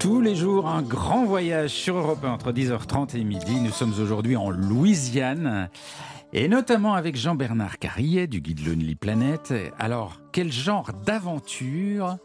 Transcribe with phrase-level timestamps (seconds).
[0.00, 3.60] Tous les jours, un grand voyage sur Europe 1 entre 10h30 et midi.
[3.60, 5.68] Nous sommes aujourd'hui en Louisiane.
[6.32, 9.52] Et notamment avec Jean-Bernard Carrier du guide Lonely Planet.
[9.76, 12.16] Alors, quel genre d'aventure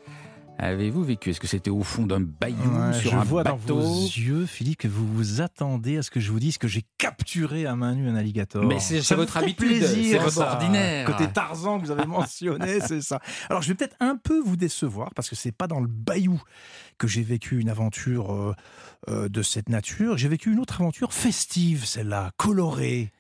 [0.60, 2.58] avez-vous vécu Est-ce que c'était au fond d'un bayou,
[2.94, 6.12] sur je un vois bateau dans vos yeux, Philippe, que vous vous attendez à ce
[6.12, 8.64] que je vous dise que j'ai capturé à main nue un alligator.
[8.64, 11.06] Mais c'est- votre habitude, c'est votre ordinaire.
[11.06, 13.20] Côté Tarzan que vous avez mentionné, c'est ça.
[13.50, 16.42] Alors je vais peut-être un peu vous décevoir parce que c'est pas dans le bayou
[16.98, 18.54] que j'ai vécu une aventure euh,
[19.10, 20.18] euh, de cette nature.
[20.18, 23.12] J'ai vécu une autre aventure festive, celle-là, colorée,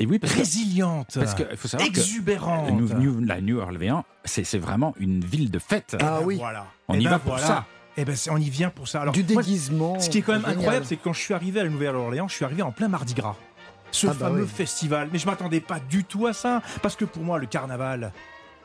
[0.00, 2.70] Et oui, parce que résiliente, parce que, faut savoir que exubérante.
[2.70, 5.90] New- New- la New Orleans, c'est c'est vraiment une ville de fête.
[5.94, 6.36] Eh ben Ah oui.
[6.36, 6.66] Voilà.
[6.86, 7.46] On Eh y ben va pour voilà.
[7.46, 7.66] ça.
[7.96, 9.02] Eh ben, on y vient pour ça.
[9.02, 9.98] Alors, du moi, déguisement.
[9.98, 10.58] Ce qui est quand même génial.
[10.58, 12.86] incroyable, c'est que quand je suis arrivé à la Nouvelle-Orléans, je suis arrivé en plein
[12.86, 13.34] Mardi Gras.
[13.90, 14.48] Ce Ah bah fameux oui.
[14.48, 15.08] festival.
[15.12, 16.62] Mais je m'attendais pas du tout à ça.
[16.80, 18.12] Parce que pour moi, le carnaval,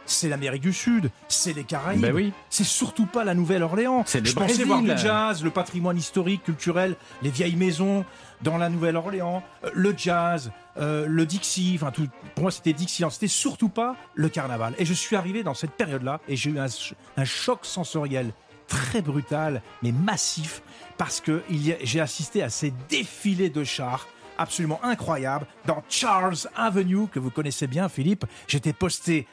[0.06, 2.02] c'est l'Amérique du Sud, c'est les Caraïbes.
[2.02, 2.34] Ben oui.
[2.50, 4.04] C'est surtout pas la Nouvelle-Orléans.
[4.06, 4.66] C'est le Je pensais Brésil.
[4.66, 8.06] voir du jazz, le patrimoine historique, culturel, les vieilles maisons
[8.42, 11.74] dans la Nouvelle-Orléans, euh, le jazz, euh, le Dixie.
[11.76, 13.10] Enfin, tout, pour moi, c'était Dixieland.
[13.10, 14.74] C'était surtout pas le carnaval.
[14.78, 18.34] Et je suis arrivé dans cette période-là et j'ai eu un, ch- un choc sensoriel
[18.68, 20.62] très brutal, mais massif,
[20.98, 21.44] parce que
[21.84, 24.08] j'ai assisté à ces défilés de chars
[24.38, 28.26] absolument incroyables dans Charles Avenue, que vous connaissez bien, Philippe.
[28.48, 29.28] J'étais posté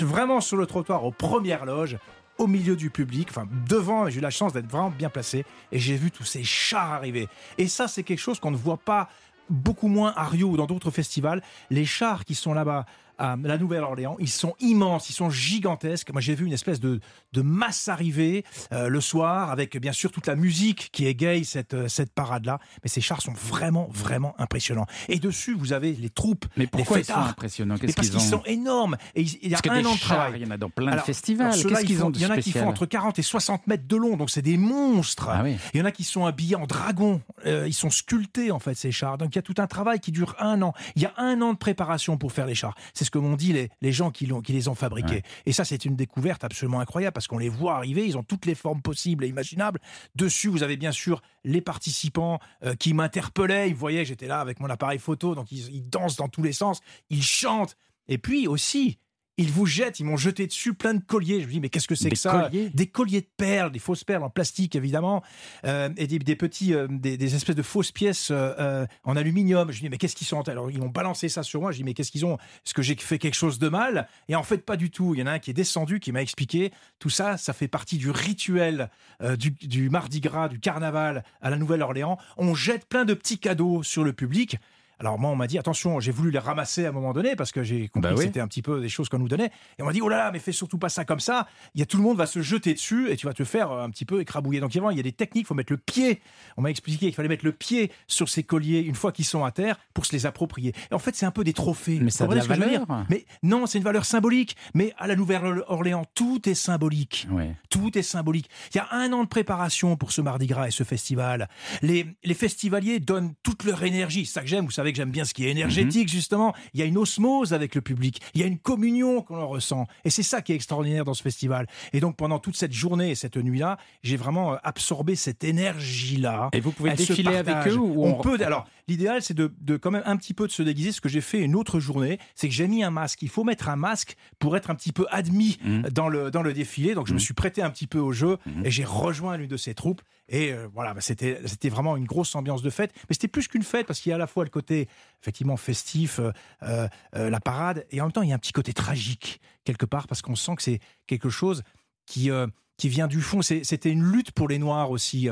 [0.00, 1.98] vraiment sur le trottoir aux premières loges,
[2.38, 5.78] au milieu du public, enfin devant, j'ai eu la chance d'être vraiment bien placé, et
[5.78, 7.28] j'ai vu tous ces chars arriver.
[7.58, 9.08] Et ça, c'est quelque chose qu'on ne voit pas
[9.50, 11.42] beaucoup moins à Rio ou dans d'autres festivals.
[11.70, 12.86] Les chars qui sont là-bas
[13.18, 16.12] à la Nouvelle-Orléans, ils sont immenses, ils sont gigantesques.
[16.12, 17.00] Moi, j'ai vu une espèce de,
[17.32, 21.74] de masse arriver euh, le soir, avec bien sûr toute la musique qui égaye cette,
[21.74, 22.58] euh, cette parade-là.
[22.82, 24.86] Mais ces chars sont vraiment, vraiment impressionnants.
[25.08, 27.76] Et dessus, vous avez les troupes, Mais pourquoi les ils sont impressionnants?
[27.76, 28.96] Qu'est-ce parce qu'ils qu'ils ont sont énormes.
[29.14, 30.32] Et il y a un an de travail.
[30.36, 31.50] il y en a dans plein Alors, de festivals.
[31.50, 33.86] Qu'est-ce ils qu'ils ont Il y en a qui font entre 40 et 60 mètres
[33.86, 35.28] de long, donc c'est des monstres.
[35.30, 35.56] Ah oui.
[35.74, 37.20] Il y en a qui sont habillés en dragon.
[37.46, 39.18] Euh, ils sont sculptés, en fait, ces chars.
[39.18, 40.72] Donc il y a tout un travail qui dure un an.
[40.94, 42.74] Il y a un an de préparation pour faire les chars.
[42.94, 45.16] C'est ce que m'ont dit les, les gens qui, l'ont- qui les ont fabriqués.
[45.16, 45.22] Ouais.
[45.46, 48.06] Et ça, c'est une découverte absolument incroyable parce qu'on les voit arriver.
[48.06, 49.80] Ils ont toutes les formes possibles et imaginables.
[50.14, 53.68] Dessus, vous avez bien sûr les participants euh, qui m'interpellaient.
[53.70, 55.34] Ils voyaient, j'étais là avec mon appareil photo.
[55.34, 56.80] Donc ils, ils dansent dans tous les sens.
[57.10, 57.76] Ils chantent.
[58.08, 58.98] Et puis aussi,
[59.38, 60.00] ils vous jettent.
[60.00, 61.40] Ils m'ont jeté dessus plein de colliers.
[61.40, 63.78] Je me dis, mais qu'est-ce que c'est que ça colliers Des colliers de perles, des
[63.78, 65.22] fausses perles en plastique, évidemment
[65.64, 69.70] euh, et des, des petits, euh, des, des espèces de fausses pièces euh, en aluminium.
[69.70, 71.72] Je dis mais qu'est-ce qu'ils sont Alors ils m'ont balancé ça sur moi.
[71.72, 74.34] Je dis mais qu'est-ce qu'ils ont Est-ce que j'ai fait quelque chose de mal Et
[74.34, 75.14] en fait pas du tout.
[75.14, 77.36] Il y en a un qui est descendu, qui m'a expliqué tout ça.
[77.36, 78.90] Ça fait partie du rituel
[79.38, 82.18] du, du Mardi Gras, du Carnaval à la Nouvelle-Orléans.
[82.36, 84.58] On jette plein de petits cadeaux sur le public.
[85.00, 87.52] Alors moi, on m'a dit, attention, j'ai voulu les ramasser à un moment donné parce
[87.52, 89.50] que j'ai compris Bah que c'était un petit peu des choses qu'on nous donnait.
[89.78, 91.46] Et on m'a dit, oh là là, mais fais surtout pas ça comme ça.
[91.74, 93.70] Il y a tout le monde va se jeter dessus et tu vas te faire
[93.70, 94.60] euh, un petit peu écrabouiller.
[94.60, 96.20] Donc il y a des techniques, il faut mettre le pied.
[96.56, 99.44] On m'a expliqué qu'il fallait mettre le pied sur ces colliers une fois qu'ils sont
[99.44, 100.74] à terre pour se les approprier.
[100.90, 102.00] Et en fait, c'est un peu des trophées.
[102.00, 102.86] Mais ça a de la valeur.
[103.08, 104.56] Mais non, c'est une valeur symbolique.
[104.74, 107.28] Mais à la Nouvelle-Orléans, tout est symbolique.
[107.30, 107.54] Ouais.
[107.70, 108.48] Tout est symbolique.
[108.74, 111.48] Il y a un an de préparation pour ce Mardi Gras et ce festival.
[111.82, 114.26] Les, les festivaliers donnent toute leur énergie.
[114.26, 114.64] C'est ça que j'aime.
[114.64, 116.54] Vous savez que j'aime bien ce qui est énergétique, justement.
[116.74, 118.20] Il y a une osmose avec le public.
[118.34, 119.86] Il y a une communion qu'on en ressent.
[120.04, 121.66] Et c'est ça qui est extraordinaire dans ce festival.
[121.92, 126.48] Et donc, pendant toute cette journée et cette nuit-là, j'ai vraiment euh, absorbé cette énergie-là.
[126.52, 128.38] Et vous pouvez Elle défiler avec eux ou on peut.
[128.44, 130.92] Alors, l'idéal, c'est de, de quand même un petit peu de se déguiser.
[130.92, 133.22] Ce que j'ai fait une autre journée, c'est que j'ai mis un masque.
[133.22, 135.82] Il faut mettre un masque pour être un petit peu admis Mhm.
[135.90, 136.94] dans le dans le défilé.
[136.94, 137.20] Donc, je me Mhm.
[137.24, 138.66] suis prêté un petit peu au jeu Mhm.
[138.66, 140.02] et j'ai rejoint l'une de ces troupes.
[140.28, 142.92] Et euh, voilà, bah, c'était c'était vraiment une grosse ambiance de fête.
[143.08, 144.88] Mais c'était plus qu'une fête parce qu'il y a à la fois le côté
[145.22, 148.52] effectivement festif, euh, euh, la parade, et en même temps il y a un petit
[148.52, 151.62] côté tragique quelque part parce qu'on sent que c'est quelque chose
[152.06, 152.30] qui
[152.76, 153.42] qui vient du fond.
[153.42, 155.28] C'était une lutte pour les Noirs aussi,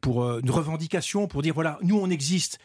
[0.00, 2.58] pour une revendication, pour dire voilà, nous on existe.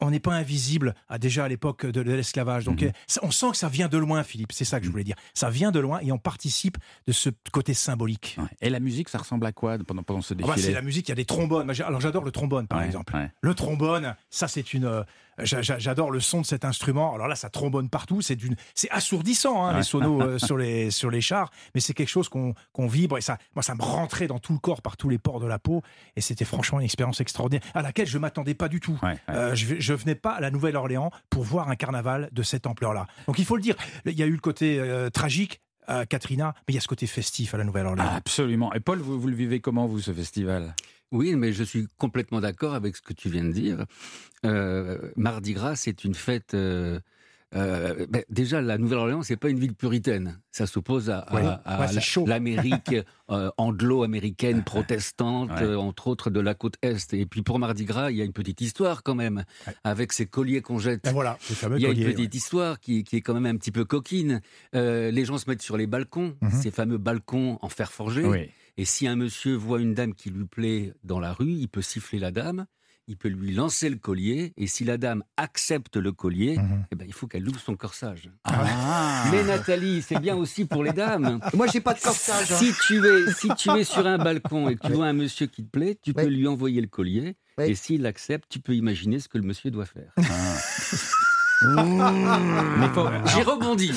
[0.00, 2.64] On n'est pas invisible à déjà à l'époque de, de l'esclavage.
[2.64, 2.88] Donc Mhm.
[2.88, 4.52] euh, on sent que ça vient de loin, Philippe.
[4.52, 5.16] C'est ça que je voulais dire.
[5.34, 8.36] Ça vient de loin et on participe de ce côté symbolique.
[8.38, 8.44] Ouais.
[8.60, 10.66] Et la musique, ça ressemble à quoi pendant, pendant ce Ah bah, défilé?
[10.66, 11.68] c'est la musique, il y a des trombones.
[11.84, 13.14] Alors j'adore le trombone, par Ouais, exemple.
[13.16, 13.30] ouais.
[13.40, 15.04] Le trombone, ça c'est une.
[15.44, 17.14] J'a- j'a- J'adore le son de cet instrument.
[17.14, 18.20] Alors là, ça trombone partout.
[18.22, 19.76] C'est d'une, c'est assourdissant hein, Ouais.
[19.78, 23.18] les sonos euh, sur les sur les chars, mais c'est quelque chose qu'on qu'on vibre
[23.18, 25.46] et ça, moi, ça me rentrait dans tout le corps, par tous les pores de
[25.46, 25.82] la peau,
[26.16, 28.98] et c'était franchement une expérience extraordinaire à laquelle je m'attendais pas du tout.
[29.02, 29.18] Ouais, ouais.
[29.30, 33.06] Euh, je, je venais pas à la Nouvelle-Orléans pour voir un carnaval de cette ampleur-là.
[33.26, 35.60] Donc il faut le dire, il y a eu le côté euh, tragique.
[35.86, 38.06] à Katrina, mais il y a ce côté festif à la Nouvelle-Orléans.
[38.10, 38.74] Ah, absolument.
[38.74, 40.74] Et Paul, vous, vous le vivez comment, vous, ce festival?
[41.10, 43.84] Oui, mais je suis complètement d'accord avec ce que tu viens de dire.
[44.44, 47.00] Euh, Mardi Gras, c'est une fête euh,
[47.56, 50.38] euh, ben, déjà, la Nouvelle-Orléans, c'est pas une ville puritaine.
[50.52, 51.34] Ça s'oppose à, à-
[51.80, 52.94] Ouais, l'Amérique
[53.56, 55.74] anglo-américaine protestante, Ouais.
[55.74, 57.14] entre autres de la côte est.
[57.14, 59.44] Et puis pour Mardi Gras, il y a une petite histoire quand même,
[59.84, 61.06] avec ces colliers qu'on jette.
[61.06, 61.38] Et voilà,
[61.76, 64.40] Il y a une petite histoire qui, qui est quand même un petit peu coquine.
[64.74, 66.50] Les gens se mettent sur les balcons, Mhm.
[66.50, 68.24] ces fameux balcons en fer forgé.
[68.24, 68.50] Oui.
[68.80, 71.82] Et si un monsieur voit une dame qui lui plaît dans la rue, il peut
[71.82, 72.66] siffler la dame,
[73.08, 76.84] il peut lui lancer le collier, et si la dame accepte le collier, Mhm.
[76.92, 78.30] eh ben, il faut qu'elle ouvre son corsage.
[78.44, 79.24] Ah.
[79.32, 81.40] Mais Nathalie, c'est bien aussi pour les dames.
[81.54, 82.52] Moi, j'ai pas de corsage.
[82.52, 82.56] hein.
[82.56, 85.46] Si tu, es, si tu es sur un balcon et que tu vois un monsieur
[85.48, 87.36] qui te plaît, tu peux lui envoyer le collier.
[87.58, 87.64] Oui.
[87.64, 90.12] Et s'il accepte, tu peux imaginer ce que le monsieur doit faire.
[90.20, 90.22] Faut-
[91.60, 93.92] J'ai rebondi.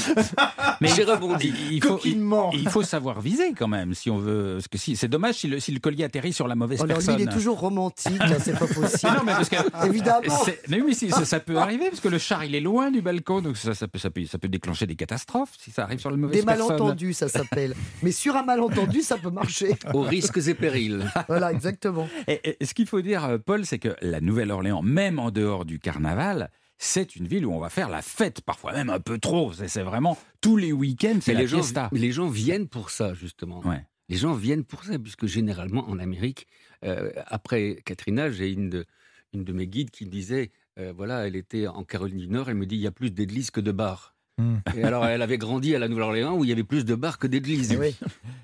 [0.81, 1.53] Mais J'ai rebondi.
[1.71, 4.53] il faut, il, faut savoir viser quand même si on veut.
[4.55, 6.85] Parce que si, c'est dommage si le, si le collier atterrit sur la mauvaise Oh,
[6.85, 7.21] alors, lui, personne.
[7.21, 9.13] il est toujours romantique, là, c'est pas possible.
[9.13, 10.21] Non, mais parce que Évidemment.
[10.69, 13.01] Mais oui, si, ça, ça peut arriver parce que le char il est loin du
[13.01, 15.99] balcon, donc ça, ça peut, ça, peut, ça peut déclencher des catastrophes si ça arrive
[15.99, 16.67] sur la mauvaise Des personne.
[16.69, 17.75] malentendus, ça s'appelle.
[18.01, 19.75] Mais sur un malentendu, ça peut marcher.
[19.93, 21.05] Aux risques et périls.
[21.27, 22.07] Voilà, exactement.
[22.27, 25.65] Et, et ce qu'il faut dire, euh, Paul, c'est que la Nouvelle-Orléans, même en dehors
[25.65, 26.49] du carnaval,
[26.83, 29.53] c'est une ville où on va faire la fête, parfois même un peu trop.
[29.53, 31.89] C'est vraiment tous les week-ends, c'est la les gens, fiesta.
[31.91, 33.59] mais les gens viennent pour ça, justement.
[33.61, 33.85] Ouais.
[34.09, 36.47] Les gens viennent pour ça, puisque généralement, en Amérique,
[36.83, 38.85] euh, après Katrina, j'ai une de,
[39.31, 40.49] une de mes guides qui me disait,
[40.79, 43.11] euh, voilà, elle était en Caroline du Nord, elle me dit, il y a plus
[43.11, 44.15] d'églises que de bars.
[44.41, 44.57] Hmm.
[44.77, 47.19] Et alors, elle avait grandi à la Nouvelle-Orléans où il y avait plus de bars
[47.19, 47.71] que d'églises.
[47.73, 47.95] Eh oui.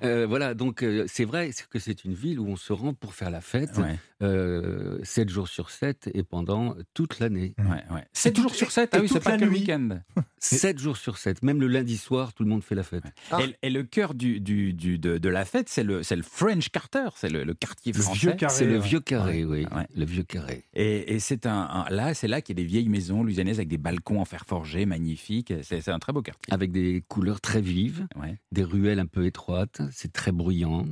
[0.04, 3.14] Euh, voilà, donc euh, c'est vrai que c'est une ville où on se rend pour
[3.16, 7.56] faire la fête, Ouais, euh, 7 jours sur 7 et pendant toute l'année.
[7.58, 8.04] ouais, ouais.
[8.14, 10.00] 7 toute- jours sur 7, et ah oui, c'est pas que le week-end.
[10.40, 13.04] 7 jours sur 7, même le lundi soir, tout le monde fait la fête.
[13.32, 13.40] Ah.
[13.42, 16.22] Et, et le cœur du, du, du- de, de la fête, c'est le, c'est le
[16.24, 18.20] French Quarter, c'est le, le quartier Le français.
[18.20, 18.54] vieux carré.
[18.56, 19.66] C'est le vieux carré, oui.
[19.76, 19.88] ouais.
[19.96, 20.64] Le vieux carré.
[20.74, 23.58] Et, et c'est un, un- là, c'est là qu'il y a des vieilles maisons louisianaises
[23.58, 25.54] avec des balcons en fer forgé magnifiques.
[25.64, 26.54] C'est c'est un très beau quartier.
[26.54, 28.38] Avec des couleurs très vives, Ouais.
[28.52, 30.86] des ruelles un peu étroites, c'est très bruyant.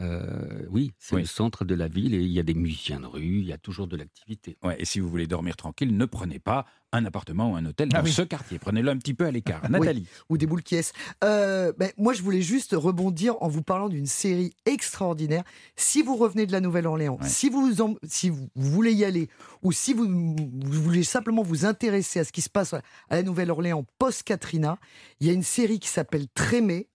[0.00, 1.22] Euh, oui, c'est Oui.
[1.22, 3.52] le centre de la ville et il y a des musiciens de rue, il y
[3.52, 4.56] a toujours de l'activité.
[4.62, 7.88] Ouais, et si vous voulez dormir tranquille, ne prenez pas un appartement ou un hôtel
[7.92, 8.12] Ah dans oui.
[8.12, 8.58] ce quartier.
[8.60, 9.60] Prenez-le un petit peu à l'écart.
[9.70, 10.06] Nathalie.
[10.30, 10.78] Ou des boules qui.
[11.24, 15.42] Euh, ben, moi, je voulais juste rebondir en vous parlant d'une série extraordinaire.
[15.76, 17.28] Si vous revenez de la Nouvelle-Orléans, Ouais.
[17.28, 19.28] si, vous en- si vous voulez y aller,
[19.62, 23.22] ou si vous, vous voulez simplement vous intéresser à ce qui se passe à la
[23.24, 24.78] Nouvelle-Orléans post-Katrina,
[25.20, 26.88] il y a une série qui s'appelle Trémé,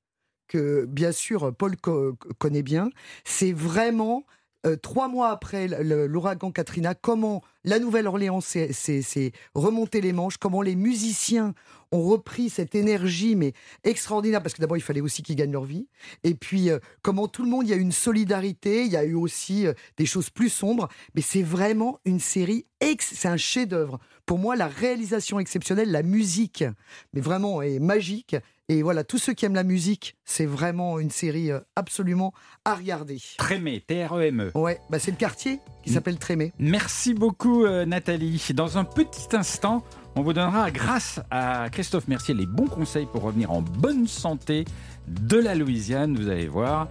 [0.58, 2.90] bien sûr Paul co- connaît bien.
[3.24, 4.26] C'est vraiment.
[4.66, 10.76] euh, trois mois après l'ouragan Katrina, comment la Nouvelle-Orléans s'est remonté les manches, comment les
[10.78, 11.54] musiciens
[11.92, 13.52] ont repris cette énergie, mais
[13.84, 15.88] extraordinaire, parce que d'abord, il fallait aussi qu'ils gagnent leur vie.
[16.24, 18.96] Et puis, euh, comment tout le monde, il y a eu une solidarité, il y
[18.98, 22.66] a eu aussi euh, des choses plus sombres, mais c'est vraiment une série,
[23.00, 24.00] c'est un chef-d'œuvre.
[24.26, 26.64] Pour moi, la réalisation exceptionnelle, la musique,
[27.12, 28.38] mais vraiment, est magique.
[28.74, 32.34] Et voilà, tous ceux qui aiment la musique, c'est vraiment une série euh, absolument
[32.66, 33.20] à regarder.
[33.38, 34.52] Trémé, T-R-E-M-E.
[34.58, 35.94] Ouais, bah c'est le quartier qui Mm.
[35.94, 36.54] s'appelle Trémé.
[36.58, 38.44] Merci beaucoup euh, Nathalie.
[38.56, 39.84] Dans un petit instant,
[40.16, 44.66] on vous donnera, grâce à Christophe Mercier, les bons conseils pour revenir en bonne santé
[45.08, 46.16] de la Louisiane.
[46.18, 46.88] Vous allez voir.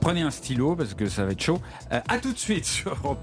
[0.00, 1.60] Prenez un stylo parce que ça va être chaud.
[1.92, 3.20] Euh, à tout de suite sur Europe